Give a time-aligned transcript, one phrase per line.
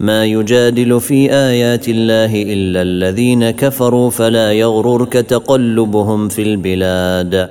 [0.00, 7.50] ما يجادل في ايات الله الا الذين كفروا فلا يغررك تقلبهم في البلاد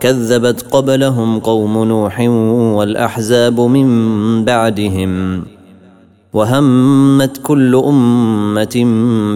[0.00, 2.20] كذبت قبلهم قوم نوح
[2.78, 5.42] والاحزاب من بعدهم
[6.32, 8.84] وهمت كل امه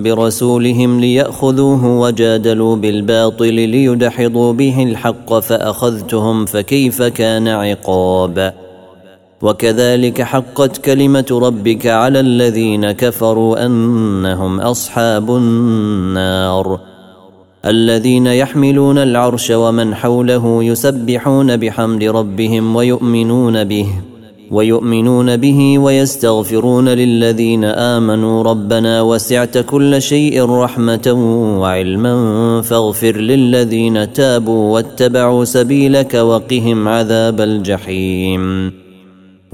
[0.04, 8.52] برسولهم لياخذوه وجادلوا بالباطل ليدحضوا به الحق فاخذتهم فكيف كان عقاب
[9.42, 16.80] وكذلك حقت كلمه ربك على الذين كفروا انهم اصحاب النار
[17.64, 23.86] الذين يحملون العرش ومن حوله يسبحون بحمد ربهم ويؤمنون به
[24.50, 31.12] ويؤمنون به ويستغفرون للذين امنوا ربنا وسعت كل شيء رحمه
[31.60, 38.72] وعلما فاغفر للذين تابوا واتبعوا سبيلك وقهم عذاب الجحيم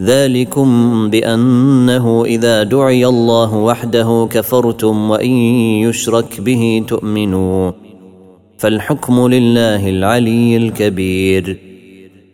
[0.00, 5.30] ذلكم بانه اذا دعي الله وحده كفرتم وان
[5.82, 7.70] يشرك به تؤمنوا
[8.58, 11.58] فالحكم لله العلي الكبير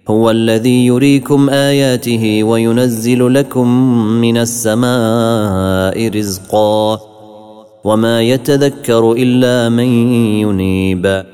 [0.08, 3.68] هو الذي يريكم اياته وينزل لكم
[3.98, 6.98] من السماء رزقا
[7.84, 9.86] وما يتذكر الا من
[10.40, 11.24] ينيب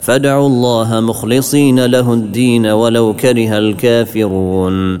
[0.00, 5.00] فادعوا الله مخلصين له الدين ولو كره الكافرون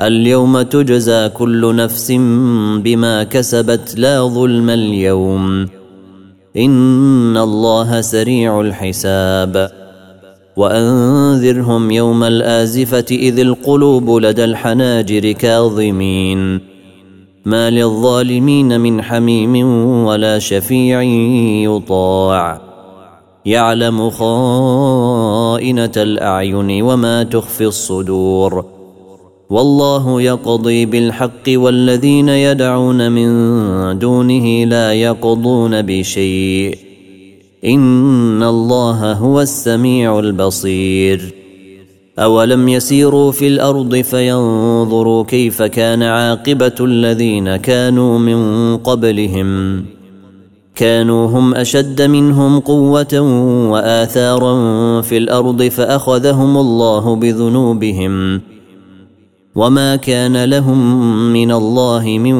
[0.00, 2.10] اليوم تجزى كل نفس
[2.82, 5.68] بما كسبت لا ظلم اليوم
[6.56, 9.70] ان الله سريع الحساب
[10.56, 16.60] وانذرهم يوم الازفه اذ القلوب لدى الحناجر كاظمين
[17.44, 19.66] ما للظالمين من حميم
[20.04, 21.02] ولا شفيع
[21.72, 22.60] يطاع
[23.46, 28.73] يعلم خائنه الاعين وما تخفي الصدور
[29.50, 36.78] والله يقضي بالحق والذين يدعون من دونه لا يقضون بشيء
[37.64, 41.34] ان الله هو السميع البصير
[42.18, 49.84] اولم يسيروا في الارض فينظروا كيف كان عاقبه الذين كانوا من قبلهم
[50.74, 53.20] كانوا هم اشد منهم قوه
[53.70, 54.54] واثارا
[55.00, 58.40] في الارض فاخذهم الله بذنوبهم
[59.56, 62.34] وما كان لهم من الله من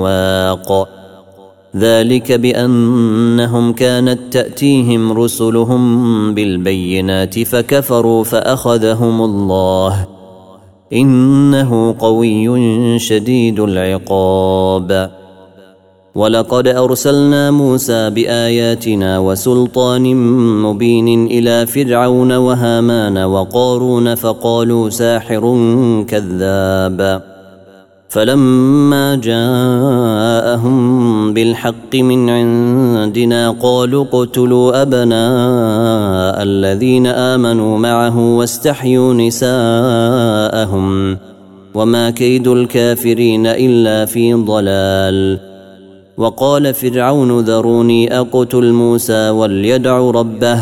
[0.00, 0.88] واق
[1.76, 10.06] ذلك بانهم كانت تاتيهم رسلهم بالبينات فكفروا فاخذهم الله
[10.92, 15.10] انه قوي شديد العقاب
[16.16, 20.02] ولقد ارسلنا موسى باياتنا وسلطان
[20.62, 25.42] مبين الى فرعون وهامان وقارون فقالوا ساحر
[26.08, 27.22] كذاب
[28.08, 41.16] فلما جاءهم بالحق من عندنا قالوا اقتلوا ابناء الذين امنوا معه واستحيوا نساءهم
[41.74, 45.38] وما كيد الكافرين الا في ضلال
[46.18, 50.60] وقال فرعون ذروني اقتل موسى وليدع ربه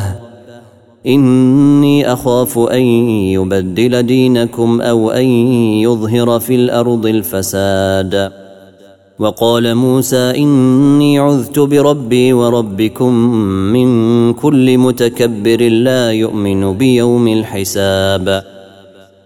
[1.07, 5.25] اني اخاف ان يبدل دينكم او ان
[5.79, 8.33] يظهر في الارض الفساد
[9.19, 13.15] وقال موسى اني عذت بربي وربكم
[13.73, 18.45] من كل متكبر لا يؤمن بيوم الحساب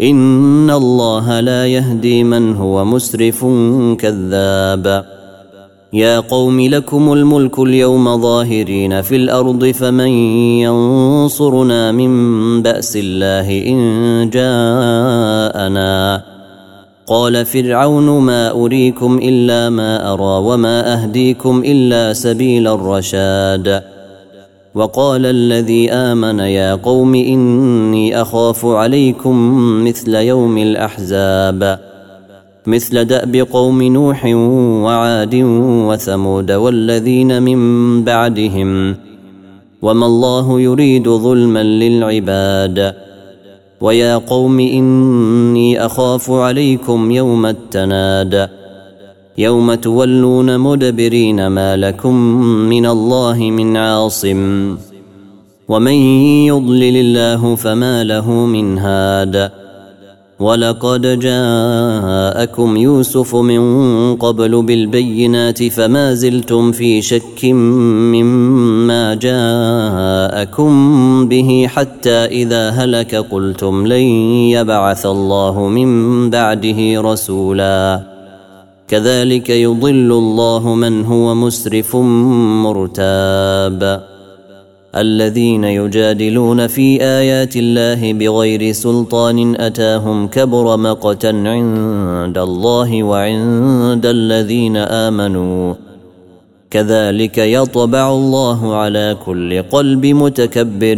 [0.00, 3.44] ان الله لا يهدي من هو مسرف
[3.98, 5.04] كذاب
[5.92, 10.08] يا قوم لكم الملك اليوم ظاهرين في الارض فمن
[10.60, 13.80] ينصرنا من باس الله ان
[14.32, 16.22] جاءنا
[17.06, 23.82] قال فرعون ما اريكم الا ما ارى وما اهديكم الا سبيل الرشاد
[24.74, 29.36] وقال الذي امن يا قوم اني اخاف عليكم
[29.84, 31.78] مثل يوم الاحزاب
[32.66, 34.24] مثل داب قوم نوح
[34.84, 35.34] وعاد
[35.88, 38.96] وثمود والذين من بعدهم
[39.82, 42.94] وما الله يريد ظلما للعباد
[43.80, 48.48] ويا قوم اني اخاف عليكم يوم التناد
[49.38, 52.14] يوم تولون مدبرين ما لكم
[52.44, 54.76] من الله من عاصم
[55.68, 55.92] ومن
[56.46, 59.50] يضلل الله فما له من هاد
[60.40, 63.60] ولقد جاءكم يوسف من
[64.16, 67.44] قبل بالبينات فما زلتم في شك
[68.12, 70.72] مما جاءكم
[71.28, 74.02] به حتى اذا هلك قلتم لن
[74.52, 78.11] يبعث الله من بعده رسولا
[78.88, 81.96] كذلك يضل الله من هو مسرف
[82.96, 84.02] مرتاب
[84.96, 95.74] الذين يجادلون في ايات الله بغير سلطان اتاهم كبر مقتا عند الله وعند الذين امنوا
[96.70, 100.94] كذلك يطبع الله على كل قلب متكبر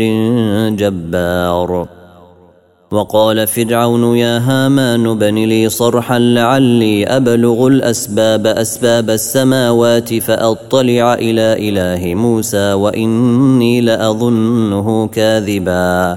[0.69, 1.88] جبار
[2.94, 12.14] وقال فرعون يا هامان بن لي صرحا لعلي ابلغ الاسباب اسباب السماوات فاطلع الى اله
[12.14, 16.17] موسى واني لاظنه كاذبا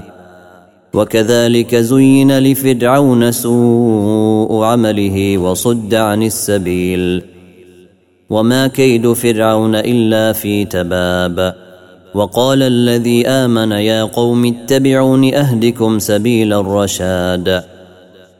[0.94, 7.22] وكذلك زين لفرعون سوء عمله وصد عن السبيل
[8.30, 11.54] وما كيد فرعون الا في تباب
[12.14, 17.64] وقال الذي امن يا قوم اتبعون اهدكم سبيل الرشاد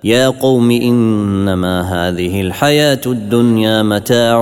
[0.04, 4.38] يا قوم انما هذه الحياه الدنيا متاع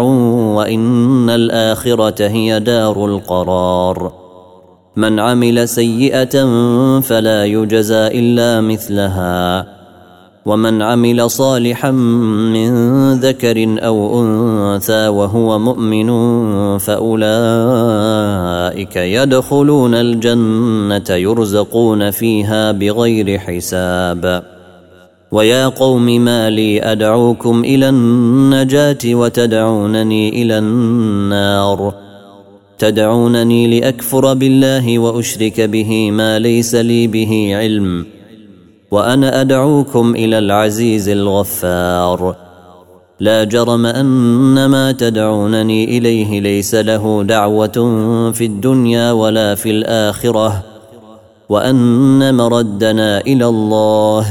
[0.57, 4.13] وان الاخره هي دار القرار
[4.97, 6.45] من عمل سيئه
[7.01, 9.76] فلا يجزى الا مثلها
[10.47, 12.71] ومن عمل صالحا من
[13.21, 16.09] ذكر او انثى وهو مؤمن
[16.79, 24.43] فاولئك يدخلون الجنه يرزقون فيها بغير حساب
[25.33, 31.95] ويا قوم ما لي ادعوكم الى النجاه وتدعونني الى النار
[32.79, 38.07] تدعونني لاكفر بالله واشرك به ما ليس لي به علم
[38.91, 42.37] وانا ادعوكم الى العزيز الغفار
[43.21, 47.73] لا جرم ان ما تدعونني اليه ليس له دعوه
[48.35, 50.63] في الدنيا ولا في الاخره
[51.49, 54.27] وان مردنا الى الله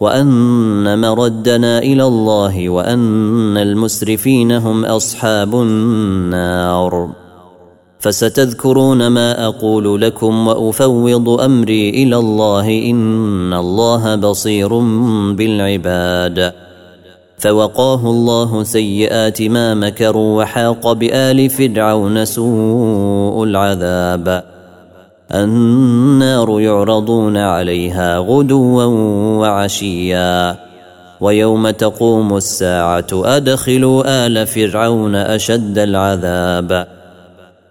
[0.00, 7.10] وان مردنا الى الله وان المسرفين هم اصحاب النار
[8.06, 14.68] فستذكرون ما اقول لكم وافوض امري الى الله ان الله بصير
[15.32, 16.52] بالعباد
[17.38, 24.42] فوقاه الله سيئات ما مكروا وحاق بال فرعون سوء العذاب
[25.34, 28.84] النار يعرضون عليها غدوا
[29.40, 30.56] وعشيا
[31.20, 36.86] ويوم تقوم الساعه ادخلوا ال فرعون اشد العذاب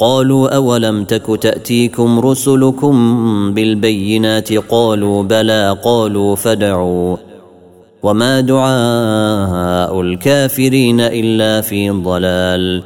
[0.00, 2.98] قالوا اولم تك تاتيكم رسلكم
[3.54, 7.16] بالبينات قالوا بلى قالوا فدعوا
[8.02, 12.82] وما دعاء الكافرين الا في ضلال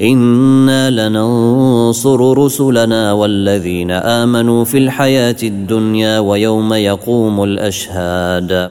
[0.00, 8.70] انا لننصر رسلنا والذين امنوا في الحياه الدنيا ويوم يقوم الاشهاد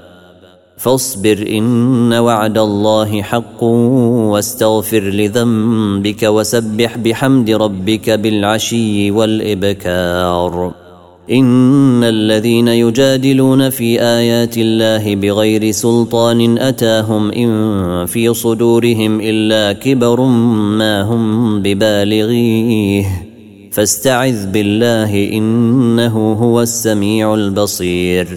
[0.81, 3.63] فاصبر ان وعد الله حق
[4.33, 10.73] واستغفر لذنبك وسبح بحمد ربك بالعشي والابكار
[11.31, 21.01] ان الذين يجادلون في ايات الله بغير سلطان اتاهم ان في صدورهم الا كبر ما
[21.01, 23.05] هم ببالغيه
[23.71, 28.27] فاستعذ بالله انه هو السميع البصير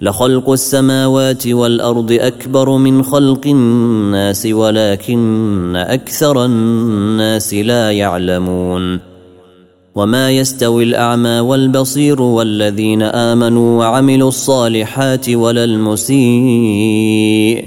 [0.00, 9.00] لخلق السماوات والارض اكبر من خلق الناس ولكن اكثر الناس لا يعلمون
[9.94, 17.64] وما يستوي الاعمى والبصير والذين امنوا وعملوا الصالحات ولا المسيء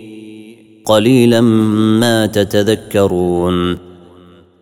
[0.85, 3.77] قليلا ما تتذكرون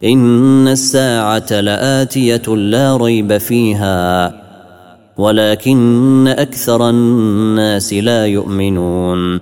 [0.04, 4.47] ان الساعه لاتيه لا ريب فيها
[5.18, 9.40] ولكن اكثر الناس لا يؤمنون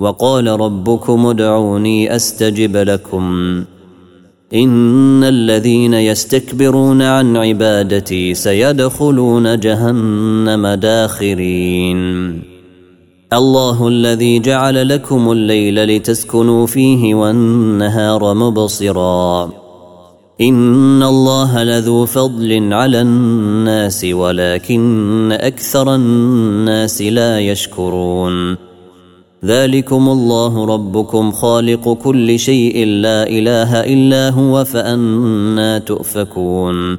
[0.00, 3.24] وقال ربكم ادعوني استجب لكم
[4.54, 12.42] ان الذين يستكبرون عن عبادتي سيدخلون جهنم داخرين
[13.32, 19.61] الله الذي جعل لكم الليل لتسكنوا فيه والنهار مبصراً
[20.40, 28.56] ان الله لذو فضل على الناس ولكن اكثر الناس لا يشكرون
[29.44, 36.98] ذلكم الله ربكم خالق كل شيء لا اله الا هو فانا تؤفكون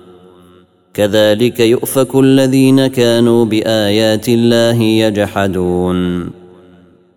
[0.94, 6.30] كذلك يؤفك الذين كانوا بايات الله يجحدون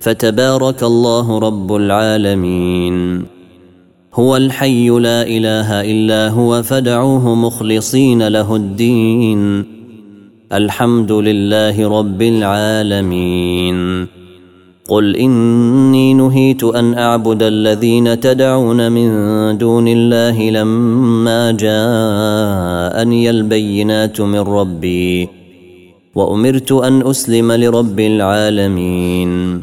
[0.00, 3.24] فتبارك الله رب العالمين
[4.14, 9.64] هو الحي لا اله الا هو فدعوه مخلصين له الدين
[10.52, 14.06] الحمد لله رب العالمين
[14.88, 19.08] قل اني نهيت ان اعبد الذين تدعون من
[19.58, 25.28] دون الله لما جاءني البينات من ربي
[26.14, 29.62] وامرت ان اسلم لرب العالمين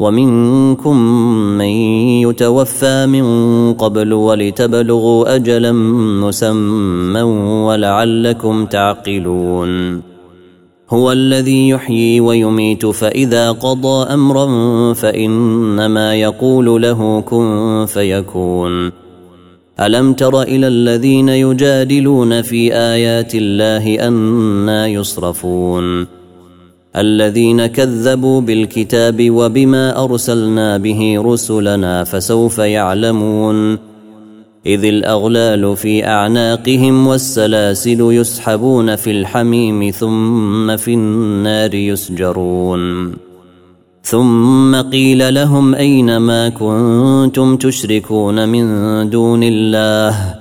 [0.00, 0.96] ومنكم
[1.58, 1.64] من
[2.30, 3.24] يتوفى من
[3.74, 5.72] قبل ولتبلغوا اجلا
[6.26, 7.22] مسمى
[7.66, 10.02] ولعلكم تعقلون
[10.90, 14.46] هو الذي يحيي ويميت فاذا قضى امرا
[14.92, 18.92] فانما يقول له كن فيكون
[19.80, 26.06] الم تر الى الذين يجادلون في ايات الله انا يصرفون
[26.96, 33.78] الذين كذبوا بالكتاب وبما ارسلنا به رسلنا فسوف يعلمون
[34.66, 43.12] اذ الاغلال في اعناقهم والسلاسل يسحبون في الحميم ثم في النار يسجرون
[44.02, 48.66] ثم قيل لهم اين ما كنتم تشركون من
[49.10, 50.39] دون الله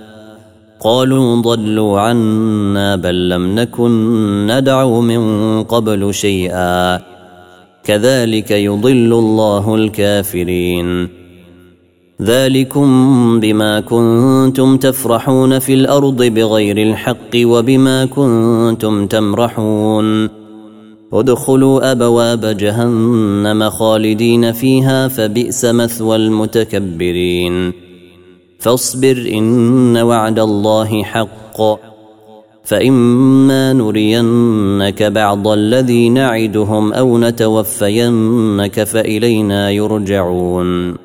[0.81, 3.91] قالوا ضلوا عنا بل لم نكن
[4.47, 6.99] ندعو من قبل شيئا
[7.83, 11.07] كذلك يضل الله الكافرين
[12.21, 20.29] ذلكم بما كنتم تفرحون في الارض بغير الحق وبما كنتم تمرحون
[21.13, 27.88] ادخلوا ابواب جهنم خالدين فيها فبئس مثوى المتكبرين
[28.59, 31.61] فاصبر إن وعد الله حق
[32.63, 40.95] فإما نرينك بعض الذي نعدهم أو نتوفينك فإلينا يرجعون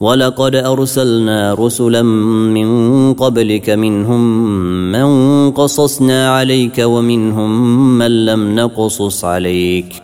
[0.00, 4.44] ولقد أرسلنا رسلا من قبلك منهم
[4.92, 10.03] من قصصنا عليك ومنهم من لم نقصص عليك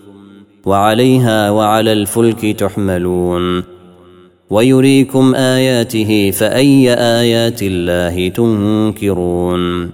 [0.65, 3.63] وعليها وعلى الفلك تحملون
[4.49, 9.89] ويريكم اياته فاي ايات الله تنكرون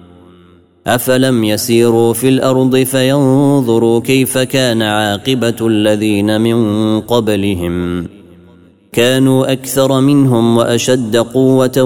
[0.86, 8.06] افلم يسيروا في الارض فينظروا كيف كان عاقبه الذين من قبلهم
[8.92, 11.82] كانوا اكثر منهم واشد قوه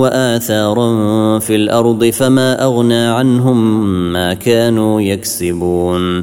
[0.00, 0.92] واثارا
[1.38, 6.22] في الارض فما اغنى عنهم ما كانوا يكسبون